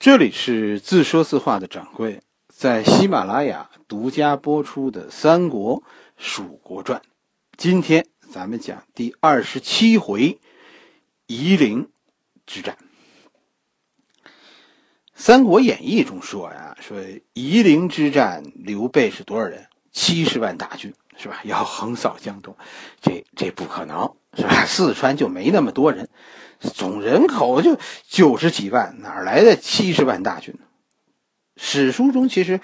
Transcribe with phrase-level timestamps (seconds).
[0.00, 5.82] 这里是自说自话的掌柜，在喜马拉雅独家播出的《三国
[6.16, 7.00] 蜀国传》，
[7.56, 10.38] 今天咱们讲第二十七回
[11.26, 11.88] 夷陵
[12.46, 12.78] 之战。
[15.16, 16.96] 《三国演义》中说呀，说
[17.32, 19.66] 夷陵之战，刘备是多少人？
[19.90, 21.40] 七十万大军，是吧？
[21.42, 22.56] 要横扫江东，
[23.00, 24.64] 这这不可能，是吧？
[24.64, 26.08] 四川就没那么多人。
[26.60, 30.60] 总人口就九十几万，哪来的七十万大军呢？
[31.56, 32.60] 史书中其实，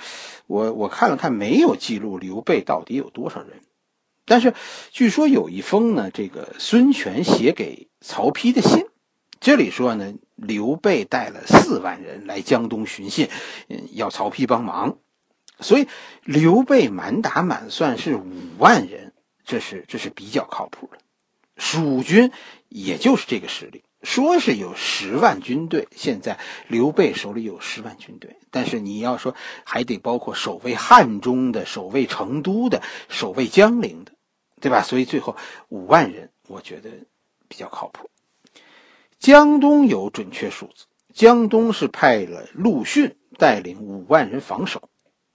[0.46, 3.60] 我我看了看，没有记录刘备到底有多少人。
[4.24, 4.54] 但是
[4.90, 8.86] 据说有一封呢，这个孙权写给曹丕的信，
[9.40, 13.28] 这里说呢，刘备带了四万人来江东寻信，
[13.68, 14.96] 嗯，要曹丕帮忙。
[15.60, 15.86] 所以
[16.24, 18.24] 刘备满打满算是五
[18.58, 19.12] 万人，
[19.44, 20.98] 这是这是比较靠谱的。
[21.56, 22.32] 蜀军
[22.74, 34.10] 也就是这个实力，说是有十万军队，现在刘备手里有十万军队，但是你要说还得包括守卫汉中的、守卫成都的、守卫江陵的，
[34.60, 34.82] 对吧？
[34.82, 35.36] 所以最后
[35.68, 36.90] 五万人，我觉得
[37.46, 38.10] 比较靠谱。
[39.20, 44.88] 江东有准确数字，江东是派了陆逊带领五万人防守，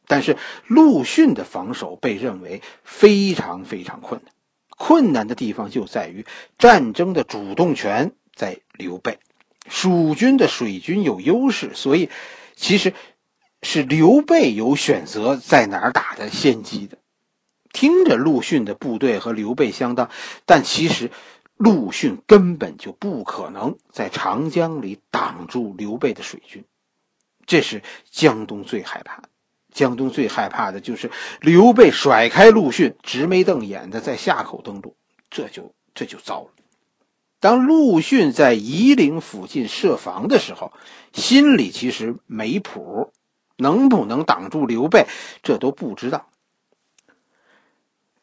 [0.07, 0.35] 但是
[0.67, 4.33] 陆逊的防守被认为非常非常困难。
[4.79, 6.25] 困难的地方就在于
[6.57, 9.19] 战争的主动权在刘备，
[9.67, 12.09] 蜀军的水军有优势，所以
[12.55, 12.93] 其实
[13.61, 16.97] 是刘备有选择在哪儿打的先机的。
[17.73, 20.09] 听着陆逊的部队和刘备相当，
[20.45, 21.11] 但其实
[21.57, 26.63] 陆逊根本就不可能在长江里挡住刘备的水军，
[27.45, 29.29] 这是江东最害怕的。
[29.71, 34.95] 江东最害怕的就是刘备甩开陆逊，直眉瞪眼的在夏口登陆，
[35.29, 36.49] 这就这就糟了。
[37.39, 40.73] 当陆逊在夷陵附近设防的时候，
[41.13, 43.13] 心里其实没谱，
[43.57, 45.07] 能不能挡住刘备，
[45.41, 46.27] 这都不知道。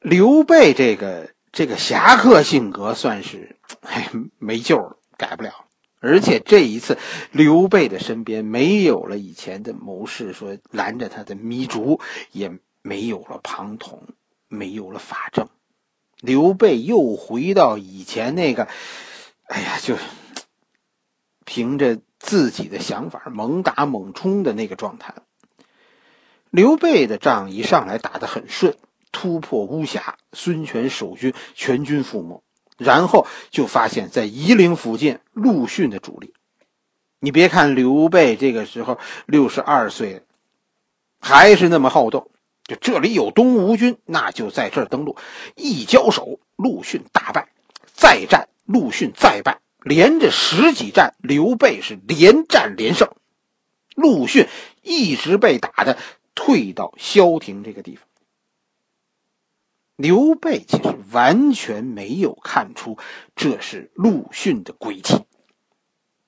[0.00, 5.65] 刘备这个这个侠客性格算是哎没救了，改不了。
[6.06, 6.96] 而且这一次，
[7.32, 12.00] 刘备的身边没有了以前的谋士，说拦着他的糜竺，
[12.30, 12.52] 也
[12.82, 14.04] 没有了庞统，
[14.48, 15.48] 没有了法正，
[16.20, 18.68] 刘备又回到以前那个，
[19.44, 19.96] 哎呀，就
[21.44, 25.14] 凭着自己的想法猛打猛冲的那个状态。
[26.50, 28.76] 刘备的仗一上来打得很顺，
[29.10, 32.42] 突破巫峡，孙权守军全军覆没。
[32.76, 36.34] 然后就发现，在夷陵附近，陆逊的主力。
[37.18, 40.22] 你别看刘备这个时候六十二岁，
[41.18, 42.30] 还是那么好斗。
[42.64, 45.16] 就这里有东吴军，那就在这儿登陆。
[45.54, 47.44] 一交手，陆逊大败；
[47.94, 49.60] 再战，陆逊再败。
[49.80, 53.08] 连着十几战，刘备是连战连胜。
[53.94, 54.48] 陆逊
[54.82, 55.96] 一直被打的
[56.34, 58.04] 退到萧亭这个地方。
[59.96, 62.98] 刘备其实完全没有看出
[63.34, 65.24] 这是陆逊的诡计。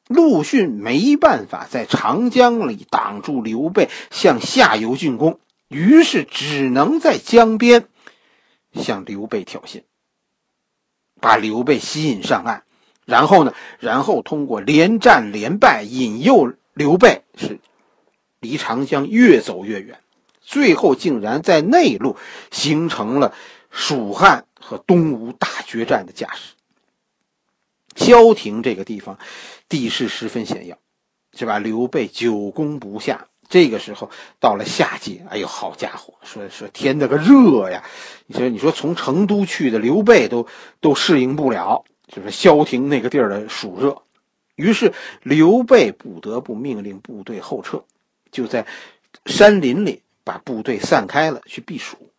[0.07, 7.87] 陆逊没办法在长江里挡住刘备向下游进攻，于是只能在江边
[8.73, 9.83] 向刘备挑衅，
[11.21, 12.63] 把刘备吸引上岸，
[13.05, 17.61] 然后呢，然后通过连战连败引诱刘备是
[18.41, 20.01] 离长江越走越远，
[20.41, 22.17] 最后竟然在内陆
[22.51, 23.35] 形成了。
[23.79, 26.55] 蜀汉和东吴大决战的架势。
[27.95, 29.21] 萧亭这个地方
[29.69, 30.77] 地势十分险要，
[31.33, 31.61] 是吧？
[31.61, 33.29] 刘备久攻不下。
[33.49, 37.85] 这个时候到了夏季，哎呦，好家伙，说说天那个热呀！
[38.27, 40.49] 你说你说从成都去的刘备都
[40.81, 44.03] 都适应不了，就是萧亭那个地儿的暑热。
[44.57, 47.85] 于是刘备不得不命令部队后撤，
[48.33, 48.67] 就在
[49.25, 52.11] 山林里把部队散开了去避暑。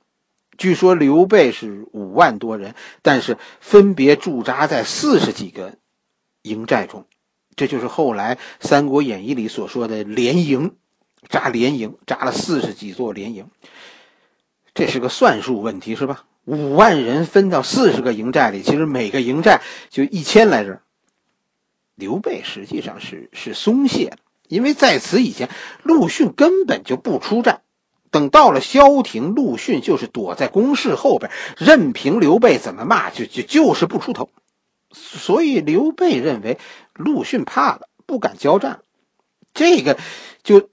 [0.59, 5.75] 据说刘备是五万多人，但是分别驻扎在四十几个
[6.41, 7.07] 营寨中，
[7.55, 10.75] 这就是后来《三国演义》里所说的连营，
[11.29, 13.47] 扎连营，扎了四十几座连营。
[14.73, 16.25] 这是个算术问题，是吧？
[16.43, 20.81] 五万人分到四十个营寨里，其实每个营寨就一千来人。
[21.95, 24.17] 刘备实际上是是松懈了，
[24.49, 25.49] 因为在此以前，
[25.83, 27.61] 陆逊根本就不出战。
[28.11, 34.29] 等到了萧亭，陆逊就是躲在工事后边，任凭刘备怎么骂，就就就是不出头。
[34.91, 36.57] 所以刘备认为
[36.93, 38.79] 陆逊怕了，不敢交战。
[39.53, 39.97] 这个
[40.43, 40.69] 就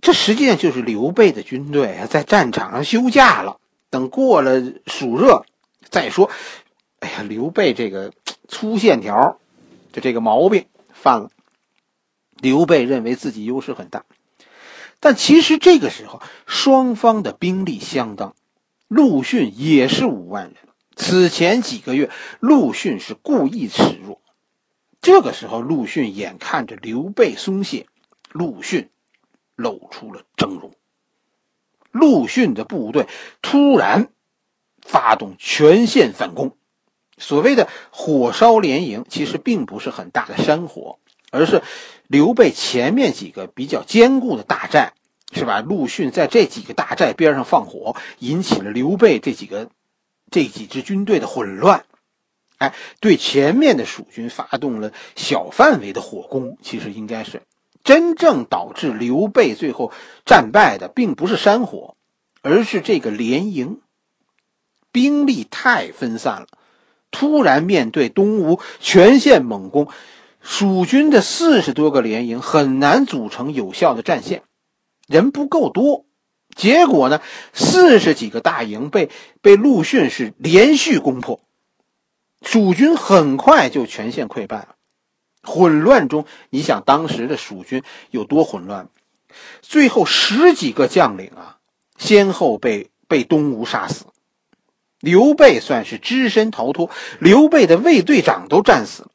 [0.00, 3.58] 这实际上就是刘备的军队啊，在战场上休假了。
[3.90, 5.46] 等过了暑热
[5.88, 6.30] 再说。
[7.00, 8.12] 哎呀，刘备这个
[8.48, 9.38] 粗线条，
[9.92, 11.30] 就这个毛病犯了。
[12.40, 14.04] 刘备认为自己优势很大，
[15.00, 18.34] 但其实这个时候双方的兵力相当，
[18.88, 20.56] 陆逊也是五万人。
[20.96, 22.10] 此前几个月，
[22.40, 24.20] 陆逊是故意示弱。
[25.00, 27.86] 这个时候，陆逊眼看着刘备松懈，
[28.32, 28.90] 陆逊
[29.54, 30.72] 露出了峥嵘。
[31.92, 33.06] 陆逊的部队
[33.40, 34.08] 突然
[34.82, 36.56] 发动全线反攻。
[37.16, 40.98] 所谓的火烧连营，其实并不是很大的山火，
[41.30, 41.62] 而是
[42.08, 44.94] 刘备前面几个比较坚固的大寨，
[45.30, 45.60] 是吧？
[45.60, 49.68] 陆逊在这几个大寨边上放火，引起了刘备这几个
[50.30, 51.84] 这几支军队的混乱。
[52.56, 57.42] 哎，对前面的蜀军发动了小范围的火攻，其实应该是
[57.84, 59.92] 真正导致刘备最后
[60.24, 61.94] 战败的，并不是山火，
[62.42, 63.80] 而是这个连营
[64.90, 66.46] 兵力太分散了。
[67.10, 69.88] 突然面对东吴全线猛攻，
[70.40, 74.42] 蜀军的四十多个连营很难组成有效的战线，
[75.06, 76.06] 人不够多，
[76.54, 77.20] 结果呢，
[77.52, 79.10] 四十几个大营被
[79.42, 81.40] 被陆逊是连续攻破，
[82.42, 84.74] 蜀军很快就全线溃败了。
[85.42, 88.88] 混乱中，你想当时的蜀军有多混乱？
[89.60, 91.58] 最后十几个将领啊，
[91.98, 94.06] 先后被被东吴杀死。
[95.00, 99.10] 刘备算是只身逃脱，刘备的卫队长都战死了，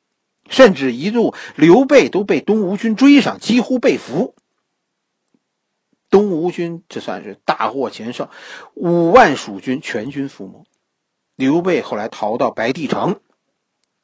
[0.50, 4.36] 甚至一度刘备都被东吴军追上，几乎被俘。
[6.10, 8.30] 东吴军这算是大获全胜，
[8.76, 10.64] 五万蜀军全军覆没。
[11.36, 13.20] 刘备后来逃到白帝城，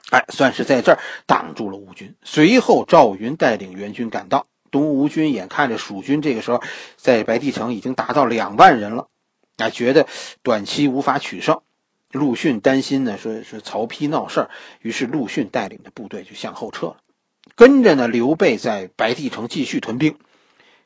[0.09, 2.15] 哎，算是在这儿挡住了吴军。
[2.24, 6.63] 随后赵云带领援军赶到，东吴军眼看着蜀军这个时候
[6.95, 9.07] 在白帝城已经达到两万人了，
[9.57, 10.07] 啊，觉得
[10.41, 11.62] 短期无法取胜。
[12.11, 14.50] 陆逊担心呢，说说曹丕闹事儿，
[14.81, 16.97] 于是陆逊带领的部队就向后撤了。
[17.56, 20.17] 跟着呢，刘备在白帝城继续屯兵，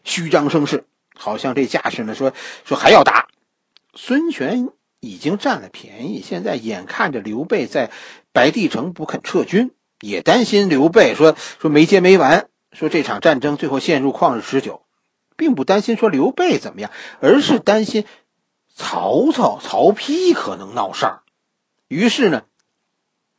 [0.04, 0.86] 虚张声势，
[1.16, 2.34] 好像这架势呢，说
[2.66, 3.28] 说还要打。
[3.94, 7.92] 孙权已经占了便宜，现在眼看着刘备在
[8.32, 9.72] 白帝城不肯撤军，
[10.02, 14.82] 也担心刘备说说没结没完，说这场战争最后陷入旷日持久，
[15.38, 16.92] 并不担心说刘备怎么样，
[17.22, 18.04] 而是担心。
[18.74, 21.24] 曹操、曹丕可能闹事儿，
[21.88, 22.46] 于是呢，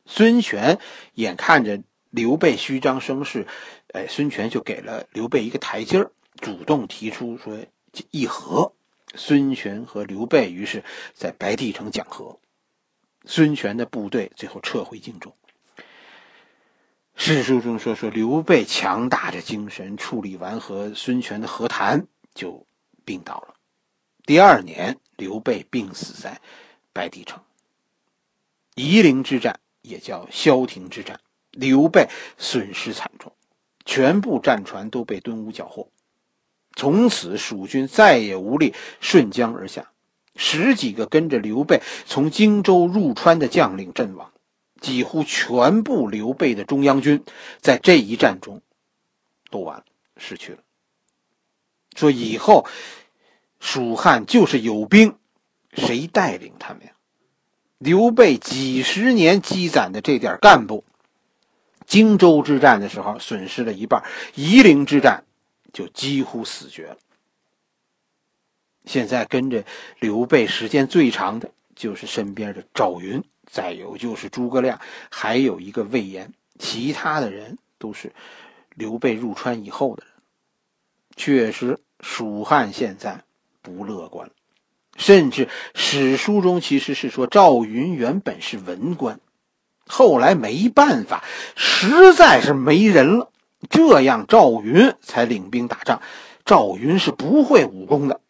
[0.05, 0.79] 孙权
[1.13, 3.45] 眼看着刘备虚张声势，
[3.93, 7.57] 哎，孙权就给了刘备一个台阶儿，主动提出说
[8.11, 8.73] 议和。
[9.17, 10.83] 孙权和刘备于是，
[11.13, 12.39] 在白帝城讲和，
[13.25, 15.33] 孙权的部队最后撤回荆州。
[17.15, 22.67] 史书中说说刘备强大着精神，处理完和孙权的和谈，就
[23.05, 23.54] 病倒了。
[24.25, 24.99] 第二年。
[25.17, 26.41] 刘备病死在
[26.91, 27.41] 白帝城。
[28.75, 33.31] 夷陵之战也叫萧亭之战，刘备损失惨重，
[33.85, 35.87] 全部战船都被东吴缴获。
[36.75, 39.89] 从此，蜀军再也无力顺江而下，
[40.35, 44.33] 十几个跟着刘备从荆州入川的将领阵亡，
[44.81, 47.23] 几乎全部刘备的中央军
[47.61, 48.61] 在这一战中
[49.49, 49.85] 都完了，
[50.17, 50.57] 失去了。
[51.95, 52.67] 说以后。
[53.65, 55.17] 蜀汉就是有兵，
[55.73, 56.91] 谁带领他们呀？
[57.79, 60.83] 刘备几十年积攒的这点干部，
[61.87, 64.03] 荆州之战的时候损失了一半，
[64.35, 65.23] 夷陵之战
[65.73, 66.97] 就几乎死绝了。
[68.85, 69.65] 现在跟着
[69.99, 74.79] 刘备时间最长的就是身边的赵云，再有就是诸葛亮，
[75.09, 78.13] 还有一个魏延，其他的人都是
[78.75, 80.13] 刘备入川以后的人。
[81.15, 83.24] 确实，蜀汉现在。
[83.65, 84.29] 不乐观，
[84.95, 89.19] 甚至史书中其实是说赵云原本是文官，
[89.87, 91.23] 后来没办法，
[91.55, 93.31] 实在是没人了，
[93.69, 96.03] 这样赵云才领兵打仗。
[96.45, 98.21] 赵云是不会武功的，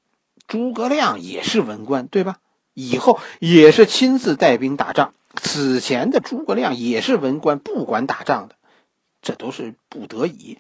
[0.47, 2.37] 诸葛亮也是文官，对吧？
[2.73, 5.13] 以后也是亲自带兵打仗。
[5.35, 8.55] 此前的诸葛亮也是文官，不管打仗的，
[9.21, 10.57] 这都是不得已。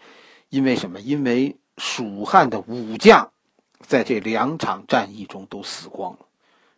[0.49, 0.99] 因为什么？
[0.99, 3.31] 因为蜀汉的武将。
[3.79, 6.25] 在这两场战役中都死光了，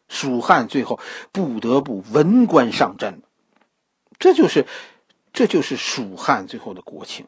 [0.08, 1.00] 蜀汉最后
[1.32, 3.22] 不得不文官上阵
[4.20, 4.66] 这就是，
[5.34, 7.28] 这就是蜀汉最后的国情。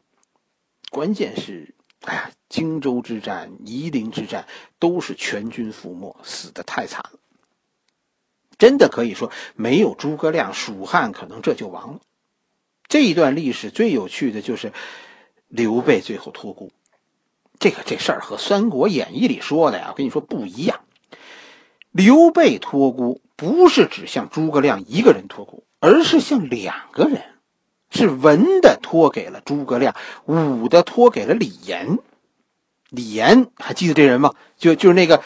[0.90, 4.48] 关键是，哎呀，荆州之战、夷陵之战
[4.80, 7.20] 都是全军覆没，死的太惨了。
[8.58, 12.00] 真的可以说，没有诸葛亮，蜀汉可能这就亡了。
[12.88, 14.74] 这一段历史最有趣的就是
[15.48, 16.72] 刘备最后托孤。
[17.60, 20.80] 这个这事儿和《三国演义》里说的呀，我跟你说不一样。
[21.92, 27.22] 刘备托孤不是只向诸葛亮一个人托孤，而是向两个人。
[27.92, 31.98] 是文的托给了诸葛亮，武的托给了李严。
[32.90, 34.36] 李严还记得这人吗？
[34.58, 35.24] 就就是那个，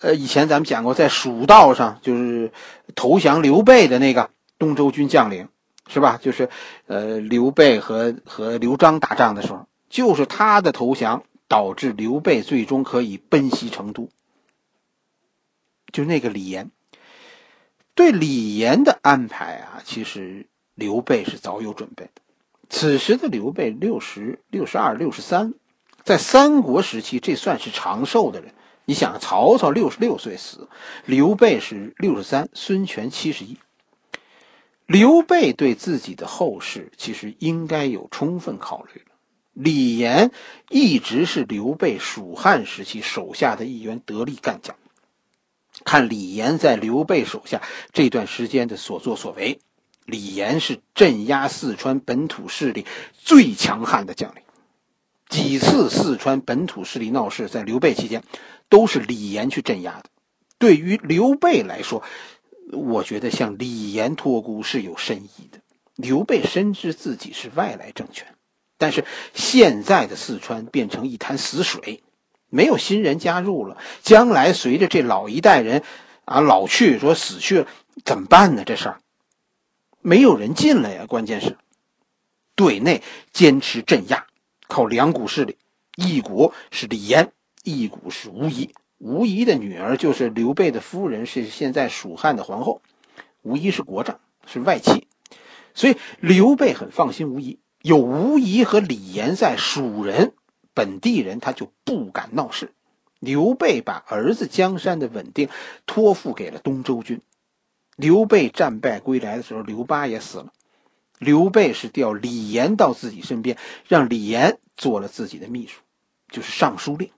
[0.00, 2.52] 呃，以前咱们讲过，在蜀道上就是
[2.94, 5.48] 投降刘备的那个东周军将领，
[5.88, 6.18] 是吧？
[6.20, 6.48] 就是，
[6.86, 14.08] 呃，刘备和和刘璋打仗的时候，就是他的投降导致刘备最终可以奔袭成都。
[15.92, 16.70] 就那个李严，
[17.94, 22.22] 对李严的安排啊，其实刘备是早有准备的。
[22.68, 25.54] 此时的刘备六十六十二、六十三。
[26.02, 28.52] 在三国时期，这算是长寿的人。
[28.84, 30.68] 你想，曹操六十六岁死，
[31.04, 33.58] 刘备是六十三，孙权七十一。
[34.86, 39.02] 刘备对自己的后事其实应该有充分考虑。
[39.58, 40.32] 李严
[40.68, 44.76] 一直是刘备蜀汉时期手下的一员得力干将。
[45.82, 49.58] 看李严在刘备手下这段时间的所作所为，
[50.04, 52.84] 李严是镇压四川本土势力
[53.14, 54.42] 最强悍的将领。
[55.30, 58.22] 几次四川本土势力闹事，在刘备期间，
[58.68, 60.10] 都是李严去镇压的。
[60.58, 62.02] 对于刘备来说，
[62.72, 65.60] 我觉得向李严托孤是有深意的。
[65.94, 68.35] 刘备深知自己是外来政权，
[68.78, 69.04] 但是
[69.34, 72.02] 现在的四川变成一潭死水，
[72.48, 75.82] 没有新人加入了，将来随着这老一代人
[76.24, 77.66] 啊老去，说死去了，
[78.04, 78.64] 怎么办呢？
[78.64, 79.00] 这事儿
[80.00, 81.06] 没有人进来呀。
[81.06, 81.56] 关键是
[82.54, 83.02] 对内
[83.32, 84.26] 坚持镇压。
[84.68, 85.56] 靠两股势力，
[85.94, 88.74] 一股是李严，一股是吴仪。
[88.98, 92.82] 吴仪的女儿就是刘备的夫人，是现在蜀汉的皇后。
[93.42, 95.06] 吴仪是国丈，是外戚，
[95.72, 97.60] 所以刘备很放心吴仪。
[97.86, 100.32] 有吴仪和李严在，蜀人
[100.74, 102.72] 本地人他就不敢闹事。
[103.20, 105.48] 刘备把儿子江山的稳定
[105.86, 107.20] 托付给了东周军。
[107.94, 110.52] 刘备战败归来的时候，刘巴也死了。
[111.20, 115.80] 刘备是调李严到自己身边，让李严做了自己的秘书，
[116.28, 117.10] 就是尚书令。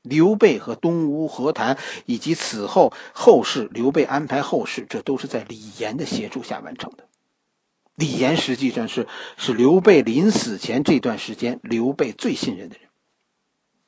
[0.00, 7.05] 刘备和东吴和谈，以及此后后事，刘备安排后事，这都是在李严的协助下完成的。
[7.96, 12.88] 李严实际上是是刘备临死前这段时间刘备最信任的人。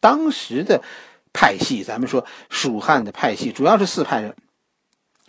[0.01, 0.83] 当时的
[1.33, 4.35] 派系，咱们说蜀汉的派系主要是四派人，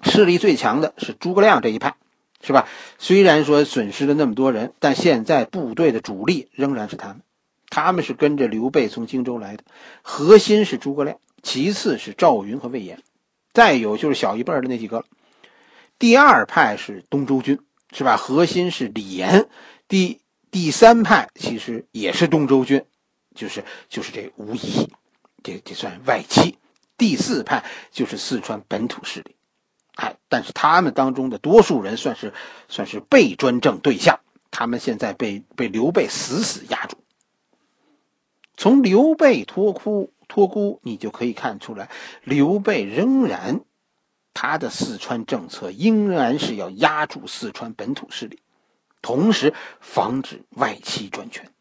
[0.02, 1.96] 势力最强的是诸葛亮这一派。
[2.42, 2.70] 是吧？
[2.98, 7.22] 虽然说损失了那么多人，但现在部队的主力仍然是他们。
[7.70, 9.66] 他们是跟着刘备从荆州来的，
[10.04, 13.04] 核心是诸葛亮，其次是赵云和魏延，
[13.52, 15.06] 再有就是小一辈的那几个了。
[16.00, 17.60] 第二派是东周军，
[17.92, 18.18] 是吧？
[18.18, 19.50] 核心是李严。
[19.88, 22.86] 第第三派其实也是东周军，
[23.34, 24.92] 就是就是这吴仪，
[25.44, 26.58] 这这算外戚。
[26.98, 29.36] 第四派就是四川本土势力。
[29.96, 32.34] 哎，但是他们当中的多数人算是
[32.68, 34.20] 算是被专政对象，
[34.52, 36.98] 他们现在被被刘备死死压住。
[38.56, 41.90] 从刘备托孤托孤，你就可以看出来，
[42.24, 43.62] 刘备仍然
[44.42, 48.40] 他的四川政策仍然是要压住四川本土势力，
[49.02, 51.52] 同时防止外戚专权，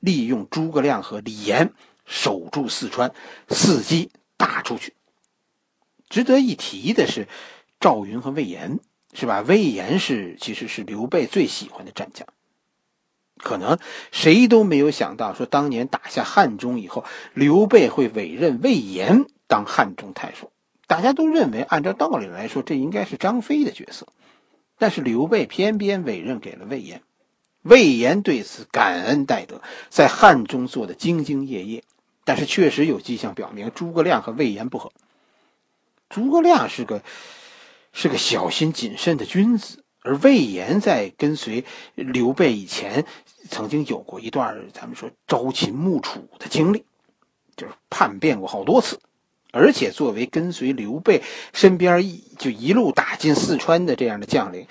[0.00, 1.72] 利用诸葛亮和李严
[2.04, 3.14] 守住四川，
[3.48, 4.92] 伺机打出去。
[6.10, 7.26] 值得一提的是。
[7.80, 8.80] 赵云和魏延
[9.14, 9.40] 是吧？
[9.40, 12.26] 魏延是其实是刘备最喜欢的战将。
[13.38, 13.78] 可能
[14.12, 17.02] 谁都没有想到，说当年打下汉中以后，
[17.32, 20.52] 刘备会委任魏延当汉中太守。
[20.86, 24.06] 大家都认为，按照道理来说，这应该是张飞的角色。
[24.78, 27.02] 但是刘备偏偏委任给了魏延。
[27.62, 31.84] 魏延对此感恩戴德，在汉中做的兢兢业业。
[32.24, 34.92] 但是确实有迹象表明，诸葛亮和魏延不和。
[36.08, 37.02] 诸葛亮是个。
[37.98, 41.64] 是个小心谨慎的君子，而魏延在跟随
[41.94, 43.06] 刘备以前，
[43.48, 46.84] 曾经有过一段咱们说朝秦暮楚的经历，
[47.56, 49.00] 就是叛变过好多次，
[49.56, 51.22] 而且作为跟随刘备
[51.52, 54.66] 身边一就一路打进四川的这样的将领，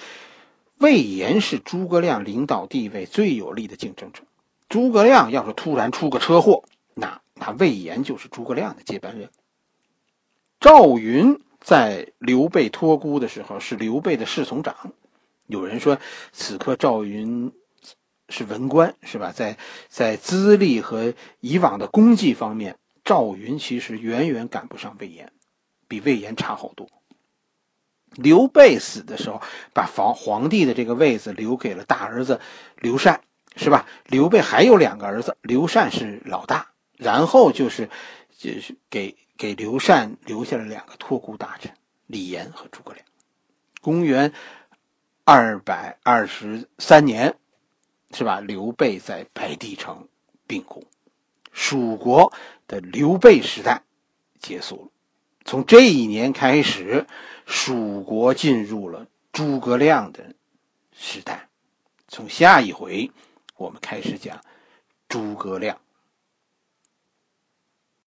[0.78, 4.22] 魏延是诸葛亮领导地位最有力的竞争者。
[4.70, 6.64] 诸葛亮要是突然出个车祸，
[6.94, 9.30] 那那魏延就是诸葛亮的接班人。
[10.60, 11.40] 赵云。
[11.62, 14.94] 在刘备托孤的时候，是刘备的侍从长。
[15.48, 15.98] 有人说，
[16.32, 17.52] 此刻赵云
[18.30, 19.32] 是文官，是吧？
[19.32, 19.58] 在
[19.90, 25.32] 在资历和以往的功绩方面，赵云其实远远赶不上魏延，
[25.88, 26.90] 比魏延差好多。
[28.16, 29.42] 刘备死的时候，
[29.74, 32.42] 把皇皇帝的这个位子留给了大儿子
[32.76, 33.22] 刘禅，
[33.56, 33.88] 是吧？
[34.08, 37.90] 刘备还有两个儿子，刘禅是老大，然后就是
[38.38, 39.16] 就是给。
[39.38, 41.74] 给刘禅留下了两个托孤大臣
[42.08, 43.06] 李严和诸葛亮。
[43.82, 44.32] 公元
[45.26, 47.36] 二百二十三年，
[48.12, 48.40] 是吧？
[48.40, 50.08] 刘备在白帝城
[50.48, 50.88] 病故，
[51.56, 52.34] 蜀国
[52.68, 53.82] 的刘备时代
[54.40, 54.92] 结束了。
[55.46, 57.08] 从这一年开始，
[57.46, 60.36] 蜀国进入了诸葛亮的
[60.92, 61.48] 时代。
[62.10, 63.10] 从下一回，
[63.56, 64.42] 我们开始讲
[65.08, 65.80] 诸葛亮。